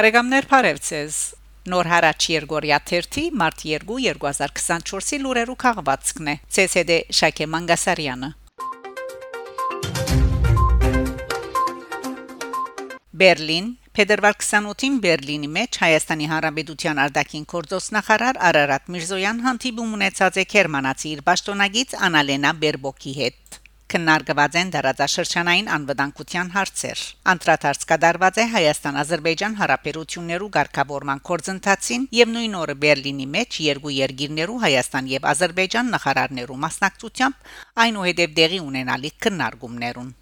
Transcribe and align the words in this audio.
Բարեկամներ 0.00 0.46
Փարեվցես 0.48 1.16
Նոր 1.68 1.88
հարաճ 1.90 2.26
Երգորիա 2.32 2.76
1 2.98 3.16
մարտ 3.40 3.64
2 3.70 3.98
2024-ի 4.20 5.18
լուրերու 5.20 5.56
քաղվածքն 5.64 6.30
է 6.32 6.34
ՑՍԴ 6.62 6.96
Շակե 7.18 7.48
Մանգասարյանը 7.54 8.30
Բերլին 13.20 13.68
Փետրվար 14.00 14.40
28-ին 14.40 14.98
Բերլինի 15.04 15.54
մեջ 15.60 15.82
Հայաստանի 15.84 16.32
Հանրապետության 16.32 17.04
արտաքին 17.04 17.48
գործոստ 17.52 17.96
նախարար 18.00 18.44
Արարատ 18.48 18.92
Միրզոյան 18.96 19.48
հանդիպում 19.50 19.96
ունեցած 20.00 20.40
է 20.40 20.50
Գերմանացի 20.56 21.12
իր 21.12 21.26
պաշտոնագից 21.28 21.98
Անալենա 22.08 22.56
Բերբոկի 22.64 23.18
հետ 23.20 23.59
քննարկված 23.90 24.56
են 24.60 24.68
դարաձաշրջանային 24.74 25.68
անվտանգության 25.76 26.50
հարցեր։ 26.54 27.00
Անդրադարձ 27.32 27.86
կդարված 27.90 28.36
է 28.42 28.44
Հայաստան-Ադրբեջան 28.54 29.56
հարաբերություններու 29.60 30.50
ղեկավարման 30.56 31.22
կորձընթացին 31.30 32.06
եւ 32.20 32.32
նույն 32.36 32.54
օրը 32.60 32.76
Բերլինի 32.84 33.26
մեջ 33.34 33.60
երկու 33.66 33.94
երկիրներու 33.96 34.60
Հայաստան 34.66 35.10
եւ 35.14 35.28
Ադրբեջան 35.34 35.90
նախարարներու 35.96 36.60
մասնակցությամբ 36.66 37.50
այնուհետև 37.86 38.36
դեղի 38.40 38.60
ունենալիք 38.70 39.16
քննարկումներուն։ 39.26 40.14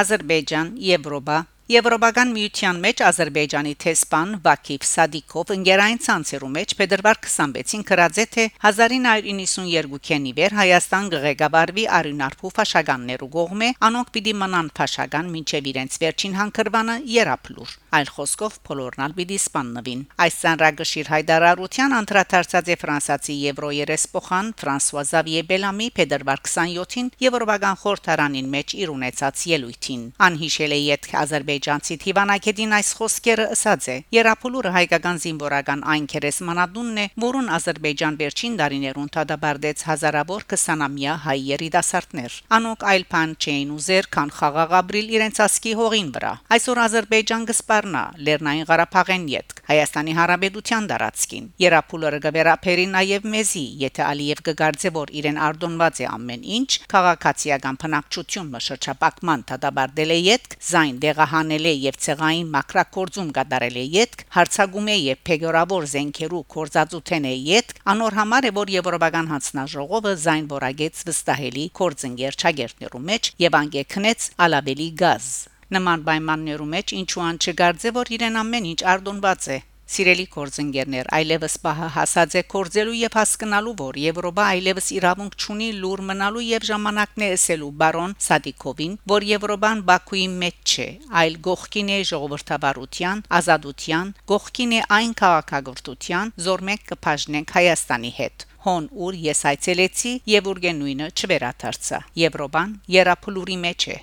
Ադրբեջան, 0.00 0.68
Եվրոպա 0.80 1.38
Եվրոպական 1.70 2.32
միության 2.34 2.78
մեջ 2.82 3.00
Ադրբեջանի 3.06 3.72
տեսփան 3.82 4.30
Վակիֆ 4.42 4.86
Սադիկով 4.90 5.50
ընկերային 5.54 6.00
ցանցերու 6.02 6.48
մեջ 6.54 6.72
Փետրվար 6.80 7.20
26-ին 7.26 7.84
գրած 7.90 8.16
է 8.18 8.24
թե 8.34 8.46
1992-ին 8.70 10.26
վեր 10.40 10.56
Հայաստան 10.58 11.10
գղեկավարվի 11.12 11.84
Արյունարփու 11.98 12.52
ֆաշականներու 12.56 13.28
կողմէ 13.36 13.68
անոնք 13.86 14.10
պիտի 14.16 14.34
մնան 14.40 14.72
ֆաշական 14.80 15.30
մինչև 15.36 15.70
իրենց 15.70 16.00
վերջին 16.02 16.34
հանգրվանը 16.40 16.96
երապլուր 17.14 17.76
այլ 17.90 18.10
խոսքով 18.16 18.58
փոլորնալ 18.66 19.14
պիտի 19.20 19.38
սպաննվին 19.44 20.02
այս 20.26 20.34
ցանրագշիր 20.40 21.08
հայդարարության 21.10 21.96
անդրադարձած 22.00 22.68
է 22.70 22.76
ֆրանսացի 22.82 23.34
Եվրո 23.46 23.70
երեսփոխան 23.78 24.52
Ֆրանսուଆ 24.62 25.02
Զավիե 25.10 25.42
Բելամի 25.50 25.88
Փետրվար 25.98 26.44
27-ին 26.50 27.10
Եվրոպական 27.26 27.80
խորհրդարանին 27.82 28.52
մեջ 28.54 28.76
իր 28.80 28.94
ունեցած 28.94 29.42
ելույթին 29.50 30.04
անհիշել 30.30 30.76
է 30.76 30.80
իդ 30.90 31.10
Ադրբեջան 31.20 31.59
ադրբեջանցի 31.60 31.96
Թիվանակեդին 32.00 32.72
այս 32.72 32.90
խոսքերը 32.96 33.44
ասած 33.52 33.86
է. 33.92 33.96
Երապոլուրը 34.16 34.70
հայկական 34.76 35.18
զինվորական 35.20 35.80
այն 35.92 36.04
քերեսմանադունն 36.12 37.00
է, 37.00 37.04
որուն 37.24 37.50
Ադրբեջան 37.56 38.16
վերջին 38.20 38.56
դարիներուն 38.60 39.10
թադաբարդեց 39.16 39.84
հազարավոր 39.90 40.46
20-ամյա 40.54 41.16
հայ 41.26 41.36
երիտասարդներ։ 41.50 42.38
Անոնք 42.56 42.86
այլ 42.90 43.04
բան 43.12 43.34
չէին 43.44 43.74
ուզեր, 43.76 44.08
քան 44.16 44.32
խաղաղաբրիլ 44.40 45.12
իրենց 45.20 45.40
ասկի 45.44 45.74
հողին 45.80 46.10
վրա։ 46.16 46.32
Այսօր 46.56 46.80
Ադրբեջան 46.80 47.44
գսպարնա 47.50 48.04
Լեռնային 48.24 48.68
Ղարաբաղեն 48.70 49.28
յետք 49.34 49.60
Հայաստանի 49.70 50.12
Հանրապետության 50.18 50.86
դարածքին։ 50.90 51.44
Երապոլուրը 51.60 52.18
գվերապերի 52.24 52.86
նաև 52.90 53.28
մեզի, 53.34 53.66
եթե 53.84 54.02
Ալիև 54.08 54.40
կգարձե 54.48 54.90
որ 54.96 55.12
իրեն 55.20 55.38
արդոնված 55.50 56.00
է 56.00 56.08
ամեն 56.10 56.48
ինչ, 56.58 56.70
քաղաքացիական 56.90 57.78
փնակչություն 57.84 58.50
մշրջապակման 58.56 59.44
թադաբարդել 59.50 60.10
է 60.10 60.18
յետք, 60.26 60.56
զայն 60.70 60.98
դեղահան 61.04 61.49
անել 61.50 61.66
է 61.66 61.70
եւ 61.82 61.96
ցեղային 62.04 62.50
մակրակորձում 62.54 63.30
կատարել 63.34 63.76
է 63.80 63.82
յետք, 63.90 64.20
հարցագում 64.36 64.90
է 64.90 64.96
եւ 65.02 65.18
փեգորավոր 65.26 65.86
զենքերու 65.90 66.42
կորզածութեն 66.54 67.26
է 67.26 67.32
յետք, 67.50 67.80
անոր 67.90 68.16
համար 68.20 68.46
է 68.46 68.52
որ 68.60 68.70
Եվրոպական 68.76 69.30
հանձնաժողովը 69.34 70.12
զայն 70.30 70.46
որագեց 70.54 71.02
վստահելի 71.10 71.64
կորձընկեր 71.80 72.38
ճագերտներու 72.44 73.02
մեջ 73.10 73.32
եւ 73.42 73.58
անգեքնեց 73.60 74.28
ալաբելի 74.46 74.88
գազ 75.02 75.26
նման 75.74 76.06
պայմաններու 76.06 76.70
մեջ 76.70 76.94
ինչու 77.00 77.26
ան 77.26 77.42
չգարձե 77.42 77.94
որ 77.98 78.14
իրեն 78.14 78.40
ամեն 78.44 78.70
ինչ 78.70 78.80
արդոնված 78.94 79.50
է 79.50 79.58
Սիրելի 79.90 80.26
կորձընկերներ, 80.34 81.08
այլևս 81.18 81.54
պահը 81.64 81.86
հասած 81.96 82.34
է 82.38 82.42
կորձելու 82.52 82.98
եւ 83.00 83.16
հասկանալու, 83.18 83.72
որ 83.80 83.96
Եվրոպա 84.00 84.44
այլևս 84.54 84.90
իրավունք 84.96 85.34
չունի 85.40 85.70
լուր 85.80 86.02
մնալու 86.10 86.44
եւ 86.46 86.66
ժամանակն 86.68 87.24
է 87.26 87.30
ասելու 87.36 87.70
բարոն 87.80 88.14
Սադիկովին, 88.26 88.94
որ 89.14 89.26
Եվրոպան 89.30 89.82
Բաքուի 89.90 90.26
մեջ 90.44 90.74
չէ, 90.74 90.86
այլ 91.22 91.40
գողքին 91.48 91.90
է 91.90 91.98
ժողովրդավարության, 92.10 93.24
ազատության, 93.40 94.14
գողքին 94.30 94.76
է 94.78 94.84
այն 95.00 95.16
քաղաքագործության, 95.24 96.32
զոր 96.46 96.64
մենք 96.70 96.86
կփաժնենք 96.92 97.56
Հայաստանի 97.58 98.14
հետ 98.20 98.46
հոն 98.60 98.86
ուր 99.06 99.16
ես 99.24 99.40
այցելեցի 99.50 100.12
եւ 100.28 100.52
ուրգեն 100.52 100.80
նույնը 100.84 101.08
չվերաթարցա 101.16 102.04
Եվրոպան 102.20 102.78
երապլուրի 103.00 103.58
մեջ 103.64 103.88
է 103.96 103.98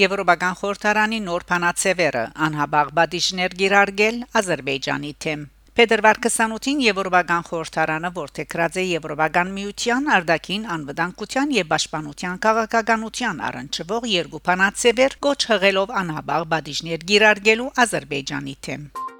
Եվրոպական 0.00 0.54
խորհրդարանի 0.56 1.16
նոր 1.22 1.42
փանացևերը 1.50 2.20
անհաբաղ 2.46 2.92
բադիժներ 2.98 3.56
գիրարգել 3.62 4.22
Ադրբեջանի 4.40 5.12
թեմ 5.24 5.42
Փետրվար 5.80 6.20
28-ին 6.28 6.80
Եվրոպական 6.84 7.44
խորհրդարանը 7.50 8.12
որթեքրած 8.16 8.80
է 8.80 8.86
Եվրոպական 8.88 9.52
միության 9.58 10.10
արդակին 10.16 10.66
անվտանգության 10.78 11.54
եւ 11.58 11.70
պաշտպանության 11.76 12.42
քաղաքականության 12.48 13.46
առնչվող 13.52 14.10
երկու 14.16 14.44
փանացևեր 14.48 15.20
կոչ 15.28 15.40
հղելով 15.52 15.96
անհաբաղ 16.02 16.50
բադիժներ 16.56 17.08
գիրարգելու 17.12 17.72
Ադրբեջանի 17.86 18.60
թեմ 18.68 19.11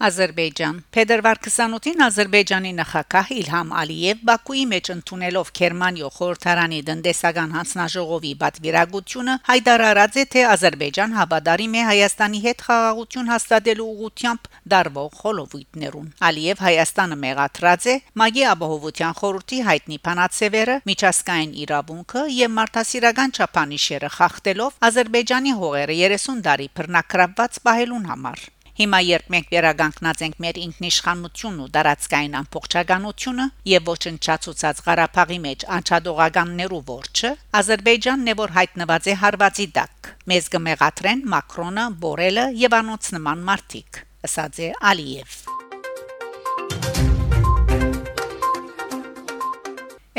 Ադրբեջան. 0.00 0.76
Փետրվար 0.96 1.38
28-ին 1.44 2.02
Ադրբեջանի 2.06 2.70
նախագահ 2.76 3.32
Իլհամ 3.36 3.72
Ալիև 3.80 4.20
Բաքուի 4.28 4.62
մեջ 4.70 4.88
ընդունելով 4.94 5.48
Գերմանիո 5.58 6.08
խորհրդարանի 6.14 6.78
դնդեսական 6.86 7.50
հանձնաժողովի 7.56 8.30
բացվիրագությունը 8.40 9.34
հայտարարած 9.50 10.16
է 10.22 10.24
թե 10.34 10.44
Ադրբեջան 10.52 11.16
հավատարիմ 11.20 11.74
է 11.76 11.82
Հայաստանի 11.90 12.40
հետ 12.46 12.64
խաղաղություն 12.68 13.28
հաստատելու 13.34 13.88
ուղղությամբ 13.90 14.48
դարվող 14.72 15.10
խոլովույթներուն 15.20 16.08
Ալիև 16.30 16.64
Հայաստանը 16.64 17.18
մեղադրած 17.24 17.88
է 17.90 17.96
Մագի 18.24 18.46
ապահովության 18.54 19.18
խորհրդի 19.20 19.58
հայտնի 19.68 20.00
փանացևերը 20.08 20.78
միջազգային 20.88 21.52
իրավունքը 21.66 22.24
եւ 22.40 22.56
մարդասիրական 22.56 23.36
չափանիշերը 23.36 24.10
խախտելով 24.16 24.80
Ադրբեջանի 24.90 25.54
հողերը 25.60 26.00
30 26.00 26.42
տարի 26.48 26.70
բռնակրաված 26.80 27.62
պահելուն 27.68 28.10
համար 28.14 28.48
Հիմա 28.80 28.98
երբ 29.04 29.26
մենք 29.32 29.50
վերագանքնած 29.52 30.20
ենք 30.24 30.36
մեր 30.40 30.58
ինքնիշխանությունն 30.60 31.64
ու 31.64 31.66
դարածքային 31.74 32.36
ամբողջականությունը 32.38 33.44
եւ 33.68 33.90
ոչնչացուցած 33.90 34.80
Ղարաբաղի 34.86 35.38
մեջ 35.44 35.66
անչադողականներու 35.76 36.80
ворչը, 36.88 37.32
Ադրբեջանն 37.60 38.30
է 38.32 38.34
որ 38.40 38.54
հայտնված 38.56 39.10
է 39.12 39.16
հարվածի 39.20 39.66
տակ։ 39.76 40.10
Մեզ 40.32 40.48
կմեղատրեն 40.56 41.24
Մակրոնը, 41.34 41.84
Բորելը 42.00 42.46
եւ 42.64 42.76
անոնց 42.80 43.10
նման 43.20 43.42
մարդիկ, 43.50 44.00
ասաց 44.30 44.62
է 44.64 44.70
Ալիև։ 44.94 45.36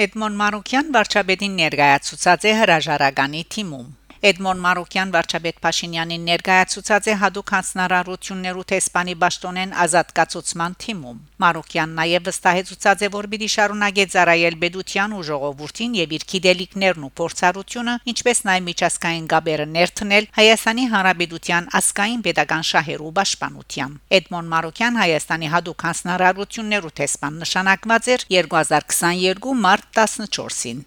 Էդմոն 0.06 0.38
Մարուկյան 0.38 0.94
վարչապետին 0.94 1.58
ներկայացուցած 1.66 2.46
է 2.46 2.54
հրաժարականի 2.62 3.42
թիմում։ 3.56 3.90
Էդմոն 4.22 4.60
Մարոկյան 4.62 5.12
վարչապետ 5.18 5.62
Փաշինյանին 5.66 6.26
ներկայացուցած 6.30 7.08
է 7.10 7.14
հadoop 7.26 7.54
հանձնարարություններու 7.58 8.66
տեսփանի 8.72 9.16
ճշտոնեն 9.32 9.72
ազատ 9.82 10.12
կացուցման 10.18 10.74
թիմում։ 10.84 11.22
Մարոկյան 11.42 11.96
նաև 11.98 12.28
վստահեցուցած 12.28 13.02
է, 13.02 13.10
որ 13.16 13.28
պիտի 13.32 13.50
շարունակե 13.56 14.06
ծառայել 14.14 14.58
Բեդության 14.62 15.16
ու 15.18 15.24
ժողովրդին 15.32 15.96
եւ 15.98 16.14
իր 16.18 16.26
քիդելիկներն 16.32 17.06
ու 17.08 17.12
փորձառությունը, 17.18 17.96
ինչպես 18.12 18.44
նաև 18.52 18.68
միջազգային 18.70 19.26
գաբերը 19.32 19.66
ներթնել 19.72 20.30
Հայաստանի 20.38 20.86
Հանրապետության 20.94 21.72
ասկային 21.82 22.22
pedagogan 22.30 22.68
շահերու 22.72 23.12
պաշտպանությամբ։ 23.18 23.98
Էդմոն 24.22 24.52
Մարոկյան 24.54 25.02
Հայաստանի 25.02 25.52
հadoop 25.56 25.86
հանձնարարություններու 25.88 26.96
տեսփան 27.02 27.42
նշանակված 27.42 28.12
էր 28.12 28.28
2022 28.38 29.58
մարտ 29.66 29.92
14-ին։ 29.98 30.86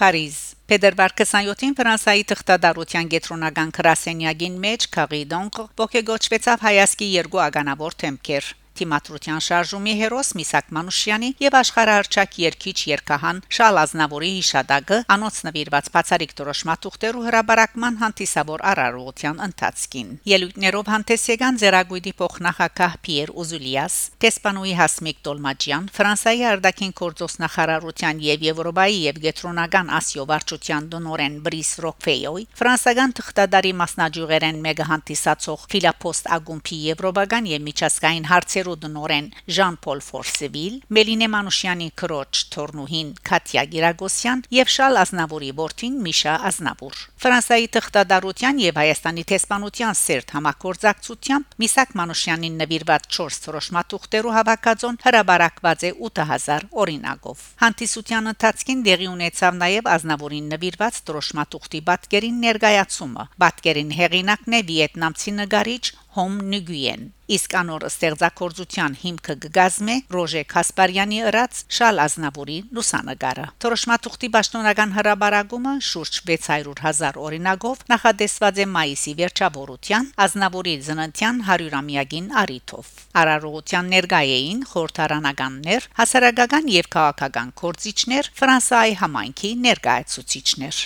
Փարիզ 0.00 0.36
Փետրվար 0.70 1.12
27-ին 1.12 1.74
Ֆրանսայի 1.76 2.22
թղթադարության 2.30 3.08
գետրոնական 3.12 3.72
քրասենյակին 3.76 4.54
մեջ 4.62 4.86
Քարիդոնկ 4.94 5.58
ողեգոճվեցավ 5.80 6.64
հայասկի 6.64 7.08
երկու 7.18 7.42
ականավոր 7.44 7.96
թեմքեր 8.00 8.48
թիմատրության 8.80 9.44
շարժումի 9.44 9.94
հերոս 10.00 10.32
Միսակ 10.40 10.70
Մանուշյանի 10.80 11.30
եւ 11.44 11.56
աշխարհահռչակ 11.60 12.36
երկիչ 12.40 12.76
Երկահան 12.90 13.40
Շալ 13.60 13.80
Ազնավուրի 13.80 14.30
հիշադակը 14.40 14.98
անոնց 15.14 15.40
նվիրված 15.46 15.90
բացարիք 15.94 16.32
դրոշմատուղտերու 16.40 17.24
հրաբարակման 17.26 17.98
հանդիսավոր 18.00 18.64
արարողության 18.70 19.42
ընթացքին 19.46 20.10
ելույթներով 20.30 20.90
հանդես 20.94 21.24
եկան 21.30 21.60
Զերագույդի 21.60 22.12
փոխնախագահ 22.20 22.96
Պիեր 23.04 23.32
Ուզուլիաս 23.44 23.96
Տեսպանուի 24.24 24.74
Հասմիկ 24.80 25.20
Տոլմաջյան 25.28 25.88
Ֆրանսիայի 26.00 26.44
արտաքին 26.50 26.94
գործոս 27.00 27.36
նախարարության 27.44 28.22
եւ 28.30 28.46
Եվրոպայի 28.50 28.98
եւ 29.10 29.20
Գետրոնական 29.26 29.92
Ասիո 30.00 30.26
վարչության 30.30 30.88
դոնորեն 30.94 31.36
Բրիս 31.44 31.70
Ռոկֆեյոյ 31.84 32.46
ֆրանսական 32.60 33.14
թղթադարի 33.20 33.72
մասնաճյուղերեն 33.80 34.60
մեգա 34.64 34.88
հանդիսացող 34.90 35.66
Ֆիլապոստ 35.74 36.30
Ագումփի 36.36 36.78
Եվրոպական 36.90 37.50
եւ 37.50 37.64
միջազգային 37.70 38.28
հարցերու 38.70 38.78
դոնորեն 38.80 39.26
Ժան-Պոլ 39.50 40.00
Ֆորսեվիլ 40.04 40.74
Մելինե 40.94 41.28
Մանուշյանի 41.34 41.88
քրոջ 42.00 42.40
Թորնուհին 42.54 43.08
Կատյա 43.26 43.62
Գիրագոսյան 43.72 44.42
եւ 44.54 44.70
Շալ 44.74 45.00
Ազնավուրի 45.00 45.50
որդին 45.60 45.96
Միշա 46.04 46.34
Ազնավուր 46.50 47.00
Ֆրանսիայի 47.20 47.68
թղթադարության 47.74 48.60
եւ 48.64 48.78
Հայաստանի 48.80 49.24
տեսփանության 49.30 49.98
սերտ 50.00 50.34
համակորձակցությամբ 50.36 51.56
Միսակ 51.60 51.94
Մանուշյանին 52.00 52.58
նվիրված 52.60 53.08
4 53.20 53.40
թրոշմատուղտերու 53.44 54.34
հավաքածոն 54.38 55.00
հրաբարակված 55.04 55.84
է 55.90 55.92
8000 56.10 56.68
օրինակով 56.84 57.44
Հանդիսության 57.64 58.30
ընթացքին 58.34 58.84
դեղի 58.90 59.10
ունեցավ 59.10 59.58
նաեւ 59.60 59.90
Ազնավուրին 59.96 60.50
նվիրված 60.54 61.00
թրոշմատուղտի 61.10 61.80
բատկերին 61.90 62.40
ներկայացումը 62.46 63.26
բատկերին 63.44 63.94
հեղինակն 64.00 64.56
է 64.60 64.62
վիետնամցի 64.70 65.36
նկարիչ 65.40 65.84
Հոմ 66.16 66.38
Նգուեն 66.50 67.02
իսկ 67.30 67.52
անոր 67.60 67.84
ստեղծագործության 67.86 68.94
հիմքը 69.00 69.34
գգազմե 69.44 69.94
Ռոժե 70.14 70.40
Կասպարյանի 70.50 71.18
ըրած 71.30 71.60
Շալ 71.76 72.00
Ազնավուրի 72.04 72.56
լուսանգարը 72.78 73.44
Թորոշմաթուղթի 73.64 74.30
պաշտոնական 74.36 74.94
հրաբարագումը 74.96 75.74
շուրջ 75.90 76.18
600.000 76.30 77.20
օրինագով 77.26 77.84
նախադեсված 77.94 78.58
է 78.58 78.66
մայիսի 78.74 79.14
վերջավորության 79.20 80.10
Ազնավուրի 80.26 80.74
ծննդյան 80.88 81.38
100-ամյակին 81.50 82.26
արիթով 82.42 82.90
Արարողության 83.22 83.92
ներկայեին 83.94 84.64
խորհրդարանականներ 84.72 85.86
հասարակական 86.00 86.74
եւ 86.74 86.90
քաղաքական 86.98 87.54
կորցիչներ 87.62 88.32
Ֆրանսիայի 88.42 88.98
համայնքի 89.04 89.54
ներկայացուցիչներ 89.70 90.82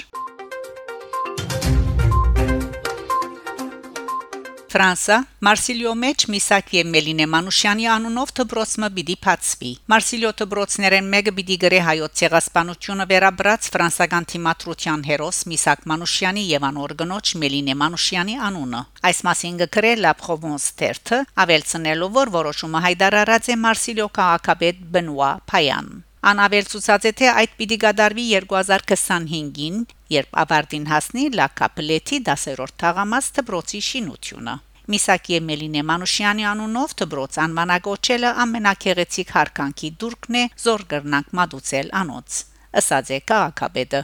Ֆրանսա 4.74 5.16
Մարսիլիո 5.46 5.90
մեջ 6.02 6.22
Միսակ 6.34 6.70
եւ 6.74 6.88
Մելինե 6.90 7.26
Մանուշյանի 7.30 7.84
անունով 7.94 8.30
դբրոցը 8.38 8.88
պիտի 8.96 9.14
փածվի 9.26 9.68
Մարսիլիո 9.92 10.30
դբրոցներեն 10.40 11.10
մեկը 11.12 11.34
պիտի 11.36 11.58
գրե 11.64 11.78
հայոց 11.88 12.16
ցեղասպանությունը 12.20 13.06
վերաբրած 13.12 13.68
ֆրանսական 13.74 14.26
թիմատրության 14.32 15.04
հերոս 15.10 15.38
Միսակ 15.52 15.84
Մանուշյանի 15.92 16.44
եւ 16.48 16.66
անոր 16.70 16.94
գնոջ 17.04 17.32
Մելինե 17.44 17.76
Մանուշյանի 17.84 18.34
անունը 18.48 18.80
այս 19.10 19.22
մասին 19.28 19.60
գրել 19.78 20.02
La 20.08 20.14
Provence 20.24 20.66
Tertre 20.82 21.20
ավելցնելով 21.44 22.18
որ 22.18 22.34
որոշումը 22.40 22.82
հայտարարած 22.88 23.52
է 23.54 23.58
Մարսիլիո 23.68 24.08
քաղաքապետ 24.18 24.82
Բենուա 24.98 25.30
Փայան 25.54 25.94
Անավել 26.24 26.68
ցուցած 26.72 27.04
է 27.04 27.10
թե 27.20 27.26
այդ 27.36 27.50
պիտի 27.58 27.76
գդարվի 27.82 28.22
2025-ին, 28.32 29.80
երբ 30.14 30.38
ավարտին 30.42 30.86
հասնի 30.88 31.24
Լա 31.36 31.48
Կապլետի 31.60 32.20
10-րդ 32.28 32.74
թաղամաս 32.80 33.26
դբրոցի 33.38 33.80
շինությունը։ 33.88 34.54
Միսակի 34.94 35.40
Մելինե 35.48 35.82
Մանուշյանի 35.90 36.46
անունով 36.48 36.94
դբրոց 37.02 37.36
անվանակոչելը 37.44 38.30
ամենակեղեցիկ 38.44 39.34
հարկանքի 39.36 39.90
դուրքն 40.00 40.40
է 40.40 40.46
զոր 40.64 40.86
գրնանք 40.94 41.36
մատուցել 41.40 41.92
անոց։ 42.00 42.40
Ըսած 42.80 43.12
է 43.12 43.20
քաղաքապետը։ 43.28 44.02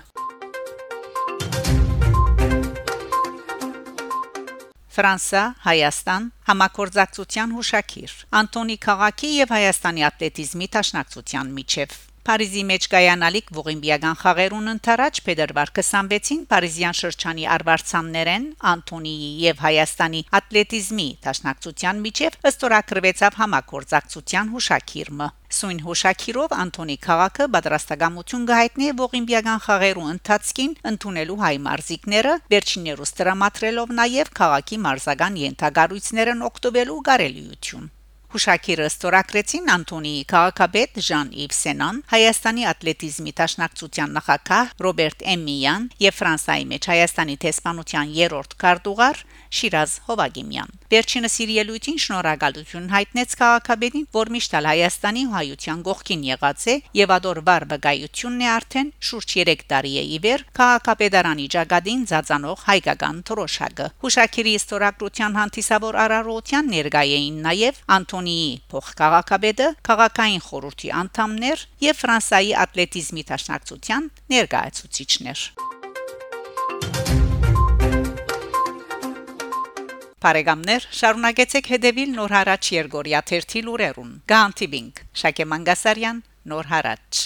Ֆրանսա, 4.90 5.43
Հայաստան 5.64 6.25
համակորձակցության 6.50 7.56
հուշակիր 7.56 8.14
Անտոնի 8.43 8.78
Խաղակի 8.84 9.32
եւ 9.38 9.56
Հայաստանի 9.56 10.06
ատլետիզմի 10.11 10.72
տաշնակցության 10.76 11.52
միջև 11.56 11.99
Փարիզի 12.31 12.61
մեջ 12.62 12.85
կայանալիք 12.93 13.49
ողիմբիական 13.56 14.19
խաղերուն 14.21 14.71
ընթരാճ 14.71 15.19
փետրվար 15.29 15.73
26-ին 15.79 16.44
Փարիզյան 16.53 16.97
շրջանի 16.99 17.49
արվարձաններեն 17.55 18.44
Անտոնիի 18.73 19.31
եւ 19.47 19.65
Հայաստանի 19.65 20.21
ատլետիզմի 20.38 21.09
տաշնակցության 21.27 22.05
միջև 22.06 22.38
ըստորակրվեցավ 22.53 23.41
համակորձակցության 23.43 24.55
հուշակիրը 24.55 25.31
Սույն 25.59 25.85
հուշակիրով 25.91 26.56
Անտոնի 26.62 26.99
քաղաքը 27.11 27.50
պատրաստակամություն 27.59 28.49
գահիտնի 28.55 28.94
ողիմբիական 29.05 29.62
խաղերու 29.67 30.09
ընթացքին 30.15 30.77
ընդունելու 30.94 31.41
հայ 31.47 31.55
մարզիկները 31.67 32.41
վերջիններուս 32.55 33.17
տրամադրելով 33.21 33.97
նաև 34.03 34.37
քաղաքի 34.43 34.85
մարզական 34.87 35.41
յենթագարույցներն 35.47 36.47
օկտոբելու 36.53 37.06
գարելիություն 37.11 37.97
Հուշակիրը 38.31 38.85
ստորագրեցին 38.87 39.71
Անտոնիի 39.75 40.19
քաղաքապետ 40.31 40.99
Ժան-Իվ 41.03 41.55
Սենան, 41.56 41.97
Հայաստանի 42.12 42.67
ատլետիզմի 42.71 43.32
տաշնակցության 43.41 44.12
նախակահ 44.21 44.71
Ռոբերտ 44.87 45.25
Էմիյան 45.35 45.88
եւ 46.05 46.15
Ֆրանսայի 46.21 46.69
մեջ 46.71 46.88
Հայաստանի 46.94 47.37
տեսփանության 47.44 48.12
երրորդ 48.21 48.55
քարտուղար 48.62 49.25
Շիրազ 49.50 49.93
Հովագիմյան։ 50.06 50.71
Վերջինս 50.91 51.35
իր 51.43 51.50
ելույթին 51.56 51.99
շնորհակալություն 52.05 52.87
հայտնեց 52.94 53.35
քաղաքապետին, 53.41 54.06
որ 54.15 54.31
միշտ 54.35 54.55
Հայաստանի 54.71 55.23
ու 55.27 55.35
հայության 55.35 55.82
գողքին 55.91 56.23
եղած 56.31 56.67
է 56.71 56.75
եւ 57.00 57.12
ադոր 57.17 57.41
վար 57.50 57.67
բգայությունն 57.71 58.44
է 58.47 58.49
արդեն 58.55 58.93
շուրջ 59.11 59.35
3 59.41 59.65
տարի 59.71 59.93
է 60.00 60.05
իվեր 60.21 60.44
քաղաքապետարանի 60.61 61.47
ճակատին 61.55 62.03
ծածանող 62.11 62.65
հայկական 62.71 63.17
թրոշակը։ 63.31 63.87
Հուշակիրի 64.06 64.55
ստորագրության 64.61 65.38
հանդիսավոր 65.41 65.99
արարողության 66.05 66.71
ներկայ 66.75 67.06
էին 67.19 67.38
նաեւ 67.47 67.82
Անտոն 67.99 68.19
Կենտոնիի 68.20 68.49
փոխքաղաքապետը, 68.69 69.67
քաղաքային 69.87 70.43
խորհրդի 70.44 70.88
անդամներ 71.00 71.62
եւ 71.81 72.00
Ֆրանսայի 72.00 72.50
ատլետիզմի 72.64 73.22
տաշնակցության 73.31 74.08
ներկայացուցիչներ։ 74.34 75.44
Բարեկամներ, 80.20 80.88
շարունակեցեք 81.00 81.70
հետևել 81.72 82.12
Նոր 82.20 82.37
հարաճ 82.37 82.72
Երգորիա 82.76 83.22
1 83.25 83.31
թերթի 83.32 83.64
լուրերուն։ 83.70 84.12
Գանտիբինգ 84.34 85.02
Շակե 85.25 85.49
Մանգասարյան 85.55 86.22
Նոր 86.52 86.70
հարաճ 86.75 87.25